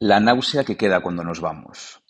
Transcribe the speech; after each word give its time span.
La 0.00 0.20
náusea 0.20 0.62
que 0.62 0.76
queda 0.76 1.00
cuando 1.00 1.24
nos 1.24 1.40
vamos. 1.40 2.04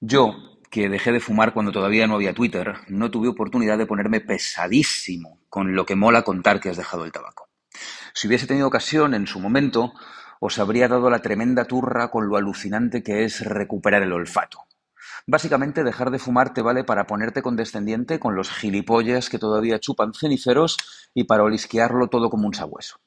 Yo, 0.00 0.34
que 0.72 0.88
dejé 0.88 1.12
de 1.12 1.20
fumar 1.20 1.54
cuando 1.54 1.70
todavía 1.70 2.08
no 2.08 2.16
había 2.16 2.34
Twitter, 2.34 2.74
no 2.88 3.12
tuve 3.12 3.28
oportunidad 3.28 3.78
de 3.78 3.86
ponerme 3.86 4.20
pesadísimo 4.20 5.38
con 5.48 5.76
lo 5.76 5.86
que 5.86 5.94
mola 5.94 6.22
contar 6.22 6.58
que 6.58 6.70
has 6.70 6.76
dejado 6.76 7.04
el 7.04 7.12
tabaco. 7.12 7.48
Si 8.12 8.26
hubiese 8.26 8.48
tenido 8.48 8.66
ocasión 8.66 9.14
en 9.14 9.28
su 9.28 9.38
momento, 9.38 9.92
os 10.40 10.58
habría 10.58 10.88
dado 10.88 11.10
la 11.10 11.22
tremenda 11.22 11.66
turra 11.66 12.10
con 12.10 12.28
lo 12.28 12.36
alucinante 12.36 13.04
que 13.04 13.22
es 13.22 13.46
recuperar 13.46 14.02
el 14.02 14.14
olfato. 14.14 14.64
Básicamente, 15.24 15.84
dejar 15.84 16.10
de 16.10 16.18
fumar 16.18 16.52
te 16.52 16.62
vale 16.62 16.82
para 16.82 17.06
ponerte 17.06 17.40
condescendiente 17.40 18.18
con 18.18 18.34
los 18.34 18.50
gilipollas 18.50 19.30
que 19.30 19.38
todavía 19.38 19.78
chupan 19.78 20.12
ceniceros 20.12 20.76
y 21.14 21.22
para 21.22 21.44
olisquearlo 21.44 22.08
todo 22.08 22.30
como 22.30 22.48
un 22.48 22.54
sabueso. 22.54 22.98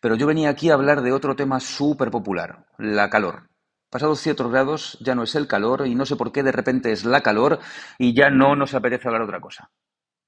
Pero 0.00 0.14
yo 0.14 0.26
venía 0.26 0.50
aquí 0.50 0.70
a 0.70 0.74
hablar 0.74 1.02
de 1.02 1.12
otro 1.12 1.36
tema 1.36 1.60
súper 1.60 2.10
popular, 2.10 2.66
la 2.78 3.10
calor. 3.10 3.50
Pasados 3.90 4.20
ciertos 4.20 4.50
grados 4.50 4.98
ya 5.00 5.14
no 5.14 5.22
es 5.22 5.34
el 5.34 5.46
calor 5.46 5.86
y 5.86 5.94
no 5.94 6.06
sé 6.06 6.16
por 6.16 6.32
qué 6.32 6.42
de 6.42 6.52
repente 6.52 6.92
es 6.92 7.04
la 7.04 7.20
calor 7.20 7.60
y 7.98 8.14
ya 8.14 8.30
no 8.30 8.56
nos 8.56 8.74
apetece 8.74 9.08
hablar 9.08 9.22
otra 9.22 9.40
cosa. 9.40 9.70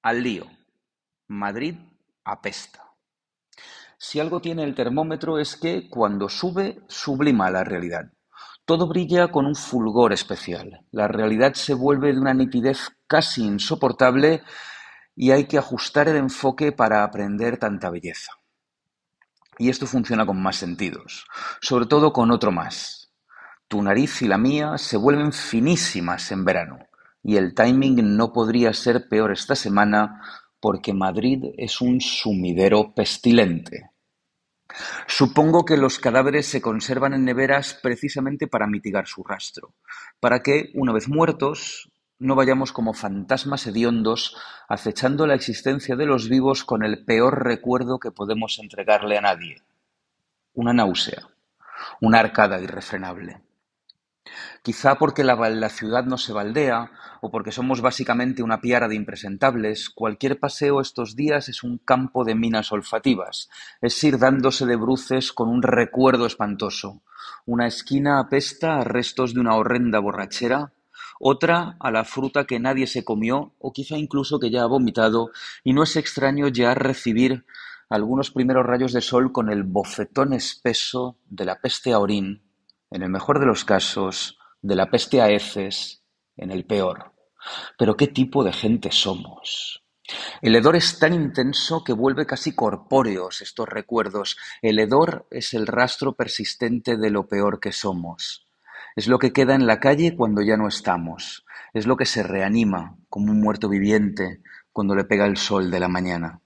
Al 0.03 0.23
lío. 0.23 0.47
Madrid 1.27 1.75
apesta. 2.25 2.85
Si 3.99 4.21
algo 4.21 4.41
tiene 4.41 4.63
el 4.63 4.77
termómetro 4.77 5.39
es 5.39 5.57
que 5.57 5.91
cuando 5.91 6.29
sube, 6.29 6.81
sublima 6.87 7.51
la 7.51 7.65
realidad. 7.65 8.13
Todo 8.65 8.87
brilla 8.87 9.29
con 9.29 9.45
un 9.45 9.57
fulgor 9.57 10.13
especial. 10.13 10.87
La 10.93 11.09
realidad 11.09 11.55
se 11.55 11.75
vuelve 11.75 12.13
de 12.13 12.21
una 12.21 12.35
nitidez 12.35 12.91
casi 13.07 13.45
insoportable 13.45 14.43
y 15.17 15.33
hay 15.33 15.47
que 15.47 15.59
ajustar 15.59 16.09
el 16.09 16.17
enfoque 16.17 16.71
para 16.71 17.03
aprender 17.03 17.59
tanta 17.59 17.91
belleza. 17.91 18.38
Y 19.59 19.69
esto 19.69 19.87
funciona 19.87 20.25
con 20.25 20.41
más 20.41 20.57
sentidos, 20.57 21.27
sobre 21.61 21.87
todo 21.87 22.13
con 22.13 22.31
otro 22.31 22.53
más. 22.53 23.13
Tu 23.67 23.83
nariz 23.83 24.23
y 24.23 24.29
la 24.29 24.39
mía 24.39 24.79
se 24.79 24.97
vuelven 24.97 25.33
finísimas 25.33 26.33
en 26.33 26.45
verano, 26.45 26.79
y 27.23 27.37
el 27.37 27.55
timing 27.55 28.17
no 28.17 28.33
podría 28.33 28.73
ser 28.73 29.09
peor 29.09 29.33
esta 29.33 29.55
semana 29.55 30.23
porque 30.61 30.95
Madrid 30.95 31.45
es 31.57 31.81
un 31.81 32.01
sumidero 32.01 32.95
pestilente. 32.95 33.91
Supongo 35.07 35.65
que 35.65 35.77
los 35.77 35.99
cadáveres 35.99 36.47
se 36.47 36.61
conservan 36.61 37.15
en 37.15 37.25
neveras 37.25 37.79
precisamente 37.83 38.47
para 38.47 38.67
mitigar 38.67 39.07
su 39.07 39.25
rastro, 39.25 39.75
para 40.21 40.41
que, 40.43 40.71
una 40.75 40.93
vez 40.93 41.09
muertos, 41.09 41.91
no 42.19 42.35
vayamos 42.35 42.73
como 42.73 42.95
fantasmas 42.95 43.67
hediondos 43.67 44.37
acechando 44.69 45.27
la 45.27 45.35
existencia 45.35 45.97
de 45.97 46.07
los 46.07 46.29
vivos 46.29 46.65
con 46.65 46.83
el 46.83 47.05
peor 47.05 47.45
recuerdo 47.45 47.99
que 47.99 48.11
podemos 48.11 48.59
entregarle 48.59 49.19
a 49.19 49.23
nadie: 49.23 49.63
una 50.55 50.73
náusea, 50.73 51.29
una 52.01 52.21
arcada 52.21 52.61
irrefrenable. 52.61 53.41
Quizá 54.63 54.97
porque 54.97 55.25
la, 55.25 55.69
ciudad 55.71 56.05
no 56.05 56.19
se 56.19 56.33
baldea, 56.33 56.91
o 57.21 57.31
porque 57.31 57.53
somos 57.53 57.81
básicamente 57.81 58.43
una 58.43 58.61
piara 58.61 58.89
de 58.89 58.95
impresentables, 58.95 59.89
cualquier 59.89 60.39
paseo 60.39 60.81
estos 60.81 61.17
días 61.17 61.49
es 61.49 61.63
un 61.63 61.79
campo 61.79 62.25
de 62.25 62.35
minas 62.35 62.71
olfativas, 62.73 63.49
es 63.81 64.03
ir 64.05 64.19
dándose 64.19 64.67
de 64.67 64.77
bruces 64.77 65.33
con 65.33 65.49
un 65.49 65.63
recuerdo 65.63 66.27
espantoso. 66.27 67.03
Una 67.47 67.67
esquina 67.67 68.21
apesta 68.21 68.79
a 68.79 68.85
restos 68.85 69.33
de 69.33 69.41
una 69.41 69.55
horrenda 69.55 69.99
borrachera, 69.99 70.73
otra 71.21 71.77
a 71.81 71.91
la 71.91 72.05
fruta 72.05 72.45
que 72.45 72.59
nadie 72.59 72.87
se 72.87 73.05
comió, 73.05 73.55
o 73.59 73.73
quizá 73.73 73.97
incluso 73.97 74.39
que 74.39 74.51
ya 74.51 74.63
ha 74.63 74.67
vomitado, 74.67 75.31
y 75.65 75.73
no 75.73 75.83
es 75.83 75.97
extraño 75.97 76.49
ya 76.49 76.75
recibir 76.75 77.45
algunos 77.91 78.31
primeros 78.31 78.67
rayos 78.67 78.93
de 78.93 79.01
sol 79.01 79.33
con 79.33 79.51
el 79.51 79.63
bofetón 79.63 80.33
espeso 80.33 81.17
de 81.29 81.45
la 81.45 81.61
peste 81.61 81.93
a 81.93 81.99
orín 81.99 82.43
en 82.91 83.03
el 83.03 83.11
mejor 83.11 83.39
de 83.39 83.47
los 83.47 83.65
casos, 83.65 84.39
de 84.63 84.75
la 84.75 84.91
peste 84.91 85.21
a 85.21 85.31
heces, 85.31 86.03
en 86.37 86.51
el 86.51 86.65
peor. 86.65 87.13
Pero 87.79 87.97
qué 87.97 88.09
tipo 88.09 88.45
de 88.45 88.53
gente 88.53 88.91
somos. 88.91 89.85
El 90.41 90.57
hedor 90.57 90.77
es 90.77 90.99
tan 90.99 91.13
intenso 91.13 91.85
que 91.85 91.93
vuelve 91.93 92.25
casi 92.25 92.55
corpóreos 92.55 93.43
estos 93.43 93.69
recuerdos. 93.69 94.39
El 94.63 94.79
hedor 94.79 95.27
es 95.31 95.53
el 95.53 95.67
rastro 95.67 96.15
persistente 96.15 96.97
de 96.97 97.11
lo 97.11 97.29
peor 97.29 97.61
que 97.61 97.73
somos. 97.73 98.48
Es 98.99 99.07
lo 99.07 99.21
que 99.21 99.33
queda 99.33 99.55
en 99.55 99.69
la 99.69 99.79
calle 99.79 100.17
cuando 100.17 100.43
ya 100.43 100.57
no 100.57 100.67
estamos. 100.67 101.47
Es 101.73 101.87
lo 101.87 101.97
que 101.97 102.05
se 102.05 102.25
reanima 102.25 102.97
como 103.09 103.31
un 103.31 103.41
muerto 103.41 103.69
viviente 103.69 104.43
cuando 104.73 104.97
le 104.97 105.05
pega 105.05 105.25
el 105.25 105.37
sol 105.37 105.71
de 105.71 105.79
la 105.79 105.87
mañana. 105.87 106.41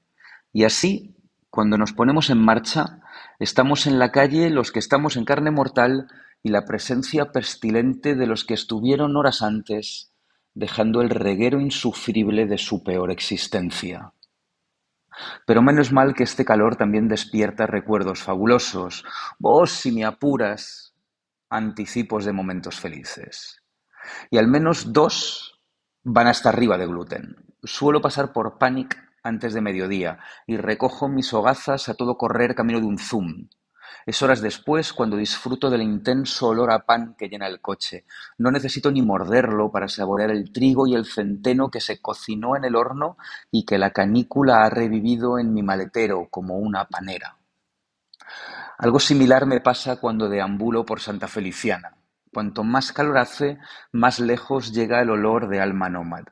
Y 0.52 0.64
así, 0.64 1.16
cuando 1.48 1.78
nos 1.78 1.94
ponemos 1.94 2.28
en 2.28 2.36
marcha, 2.36 3.00
estamos 3.38 3.86
en 3.86 3.98
la 3.98 4.12
calle 4.12 4.50
los 4.50 4.70
que 4.70 4.80
estamos 4.80 5.16
en 5.16 5.24
carne 5.24 5.50
mortal 5.50 6.08
y 6.42 6.50
la 6.50 6.66
presencia 6.66 7.32
pestilente 7.32 8.16
de 8.16 8.26
los 8.26 8.44
que 8.44 8.52
estuvieron 8.52 9.16
horas 9.16 9.40
antes, 9.40 10.12
dejando 10.52 11.00
el 11.00 11.08
reguero 11.08 11.58
insufrible 11.58 12.44
de 12.44 12.58
su 12.58 12.84
peor 12.84 13.10
existencia. 13.10 14.12
Pero 15.46 15.62
menos 15.62 15.90
mal 15.90 16.12
que 16.12 16.24
este 16.24 16.44
calor 16.44 16.76
también 16.76 17.08
despierta 17.08 17.66
recuerdos 17.66 18.22
fabulosos, 18.22 19.06
vos 19.38 19.70
si 19.70 19.90
me 19.90 20.04
apuras, 20.04 20.91
anticipos 21.54 22.24
de 22.24 22.32
momentos 22.32 22.80
felices. 22.80 23.62
Y 24.30 24.38
al 24.38 24.48
menos 24.48 24.92
dos 24.92 25.60
van 26.02 26.26
hasta 26.26 26.48
arriba 26.48 26.78
de 26.78 26.86
gluten. 26.86 27.36
Suelo 27.62 28.00
pasar 28.00 28.32
por 28.32 28.58
Panic 28.58 28.98
antes 29.22 29.54
de 29.54 29.60
mediodía 29.60 30.18
y 30.46 30.56
recojo 30.56 31.08
mis 31.08 31.32
hogazas 31.32 31.88
a 31.88 31.94
todo 31.94 32.18
correr 32.18 32.54
camino 32.54 32.80
de 32.80 32.86
un 32.86 32.98
zoom, 32.98 33.48
es 34.06 34.20
horas 34.22 34.40
después 34.40 34.92
cuando 34.92 35.16
disfruto 35.16 35.70
del 35.70 35.82
intenso 35.82 36.48
olor 36.48 36.72
a 36.72 36.80
pan 36.80 37.14
que 37.16 37.28
llena 37.28 37.46
el 37.46 37.60
coche. 37.60 38.04
No 38.38 38.50
necesito 38.50 38.90
ni 38.90 39.02
morderlo 39.02 39.70
para 39.70 39.88
saborear 39.88 40.30
el 40.30 40.52
trigo 40.52 40.86
y 40.86 40.94
el 40.94 41.06
centeno 41.06 41.70
que 41.70 41.80
se 41.80 42.00
cocinó 42.00 42.56
en 42.56 42.64
el 42.64 42.74
horno 42.74 43.16
y 43.50 43.64
que 43.64 43.78
la 43.78 43.90
canícula 43.90 44.64
ha 44.64 44.70
revivido 44.70 45.38
en 45.38 45.54
mi 45.54 45.62
maletero 45.62 46.28
como 46.30 46.56
una 46.56 46.86
panera. 46.86 47.36
Algo 48.78 49.00
similar 49.00 49.46
me 49.46 49.60
pasa 49.60 49.96
cuando 49.96 50.28
deambulo 50.28 50.84
por 50.84 51.00
Santa 51.00 51.28
Feliciana. 51.28 51.96
Cuanto 52.32 52.64
más 52.64 52.92
calor 52.92 53.18
hace, 53.18 53.58
más 53.92 54.18
lejos 54.18 54.72
llega 54.72 55.02
el 55.02 55.10
olor 55.10 55.48
de 55.48 55.60
alma 55.60 55.88
nómad. 55.88 56.24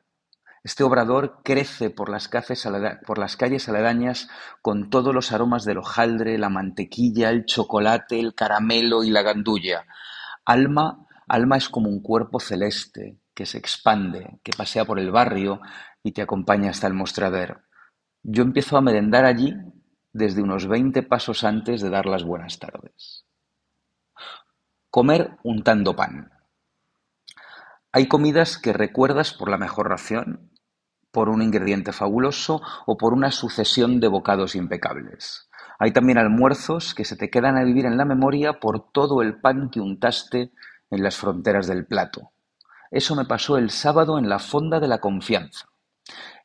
Este 0.63 0.83
obrador 0.83 1.41
crece 1.43 1.89
por 1.89 2.09
las, 2.09 2.27
calles 2.27 3.69
aledañas 3.69 4.29
con 4.61 4.89
todos 4.91 5.13
los 5.13 5.31
aromas 5.31 5.65
del 5.65 5.79
hojaldre, 5.79 6.37
la 6.37 6.49
mantequilla, 6.49 7.29
el 7.29 7.45
chocolate, 7.45 8.19
el 8.19 8.35
caramelo 8.35 9.03
y 9.03 9.09
la 9.09 9.23
gandulla. 9.23 9.85
Alma, 10.45 11.07
alma 11.27 11.57
es 11.57 11.67
como 11.67 11.89
un 11.89 12.01
cuerpo 12.01 12.39
celeste 12.39 13.17
que 13.33 13.47
se 13.47 13.57
expande, 13.57 14.39
que 14.43 14.51
pasea 14.55 14.85
por 14.85 14.99
el 14.99 15.09
barrio 15.09 15.61
y 16.03 16.11
te 16.11 16.21
acompaña 16.21 16.69
hasta 16.69 16.85
el 16.85 16.93
mostrador. 16.93 17.63
Yo 18.21 18.43
empiezo 18.43 18.77
a 18.77 18.81
merendar 18.81 19.25
allí 19.25 19.55
desde 20.13 20.41
unos 20.41 20.67
veinte 20.67 21.03
pasos 21.03 21.43
antes 21.43 21.81
de 21.81 21.89
dar 21.89 22.05
las 22.05 22.23
buenas 22.23 22.59
tardes. 22.59 23.25
Comer 24.89 25.37
untando 25.43 25.95
pan. 25.95 26.31
Hay 27.91 28.07
comidas 28.07 28.57
que 28.57 28.73
recuerdas 28.73 29.33
por 29.33 29.49
la 29.49 29.57
mejor 29.57 29.89
ración 29.89 30.51
por 31.11 31.29
un 31.29 31.41
ingrediente 31.41 31.91
fabuloso 31.91 32.61
o 32.85 32.97
por 32.97 33.13
una 33.13 33.31
sucesión 33.31 33.99
de 33.99 34.07
bocados 34.07 34.55
impecables. 34.55 35.49
Hay 35.77 35.91
también 35.91 36.17
almuerzos 36.17 36.93
que 36.93 37.05
se 37.05 37.15
te 37.15 37.29
quedan 37.29 37.57
a 37.57 37.63
vivir 37.63 37.85
en 37.85 37.97
la 37.97 38.05
memoria 38.05 38.59
por 38.59 38.91
todo 38.91 39.21
el 39.21 39.39
pan 39.39 39.69
que 39.69 39.81
untaste 39.81 40.51
en 40.89 41.03
las 41.03 41.17
fronteras 41.17 41.67
del 41.67 41.85
plato. 41.85 42.31
Eso 42.91 43.15
me 43.15 43.25
pasó 43.25 43.57
el 43.57 43.71
sábado 43.71 44.17
en 44.19 44.29
la 44.29 44.39
Fonda 44.39 44.79
de 44.79 44.87
la 44.87 44.99
Confianza. 44.99 45.70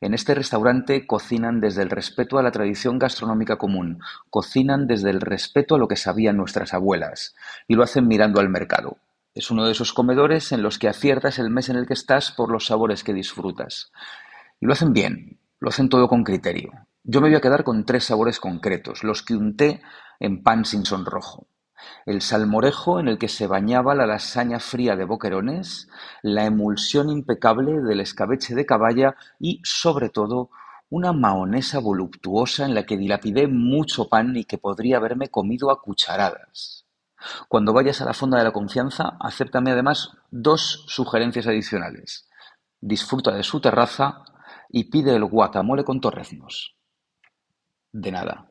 En 0.00 0.14
este 0.14 0.34
restaurante 0.34 1.06
cocinan 1.06 1.60
desde 1.60 1.82
el 1.82 1.90
respeto 1.90 2.38
a 2.38 2.42
la 2.42 2.50
tradición 2.50 2.98
gastronómica 2.98 3.56
común, 3.56 4.00
cocinan 4.30 4.86
desde 4.86 5.10
el 5.10 5.20
respeto 5.20 5.74
a 5.74 5.78
lo 5.78 5.88
que 5.88 5.96
sabían 5.96 6.36
nuestras 6.36 6.74
abuelas, 6.74 7.34
y 7.66 7.74
lo 7.74 7.82
hacen 7.82 8.06
mirando 8.06 8.40
al 8.40 8.48
mercado. 8.48 8.98
Es 9.34 9.50
uno 9.50 9.64
de 9.66 9.72
esos 9.72 9.92
comedores 9.92 10.52
en 10.52 10.62
los 10.62 10.78
que 10.78 10.88
aciertas 10.88 11.38
el 11.38 11.50
mes 11.50 11.68
en 11.68 11.76
el 11.76 11.86
que 11.86 11.94
estás 11.94 12.30
por 12.30 12.50
los 12.50 12.66
sabores 12.66 13.04
que 13.04 13.12
disfrutas. 13.12 13.92
Y 14.60 14.66
lo 14.66 14.72
hacen 14.72 14.92
bien, 14.92 15.38
lo 15.60 15.68
hacen 15.68 15.88
todo 15.88 16.08
con 16.08 16.24
criterio. 16.24 16.72
Yo 17.04 17.20
me 17.20 17.28
voy 17.28 17.36
a 17.36 17.40
quedar 17.40 17.62
con 17.62 17.84
tres 17.84 18.04
sabores 18.04 18.40
concretos, 18.40 19.04
los 19.04 19.22
que 19.22 19.34
unté 19.34 19.82
en 20.20 20.42
pan 20.42 20.64
sin 20.64 20.84
sonrojo. 20.84 21.46
El 22.06 22.22
salmorejo 22.22 23.00
en 23.00 23.08
el 23.08 23.18
que 23.18 23.28
se 23.28 23.46
bañaba 23.46 23.94
la 23.94 24.06
lasaña 24.06 24.60
fría 24.60 24.96
de 24.96 25.04
boquerones, 25.04 25.88
la 26.22 26.44
emulsión 26.46 27.10
impecable 27.10 27.80
del 27.80 28.00
escabeche 28.00 28.54
de 28.54 28.66
caballa 28.66 29.16
y, 29.38 29.60
sobre 29.64 30.08
todo, 30.08 30.50
una 30.88 31.12
mahonesa 31.12 31.78
voluptuosa 31.80 32.64
en 32.64 32.74
la 32.74 32.84
que 32.86 32.96
dilapidé 32.96 33.48
mucho 33.48 34.08
pan 34.08 34.36
y 34.36 34.44
que 34.44 34.58
podría 34.58 34.98
haberme 34.98 35.28
comido 35.28 35.70
a 35.70 35.80
cucharadas. 35.80 36.86
Cuando 37.48 37.72
vayas 37.72 38.00
a 38.00 38.04
la 38.04 38.14
fonda 38.14 38.38
de 38.38 38.44
la 38.44 38.52
confianza, 38.52 39.16
acéptame 39.20 39.72
además 39.72 40.12
dos 40.30 40.84
sugerencias 40.86 41.46
adicionales. 41.46 42.28
Disfruta 42.80 43.32
de 43.32 43.42
su 43.42 43.60
terraza 43.60 44.22
y 44.68 44.84
pide 44.84 45.14
el 45.14 45.24
guacamole 45.24 45.84
con 45.84 46.00
torreznos. 46.00 46.76
De 47.92 48.12
nada. 48.12 48.50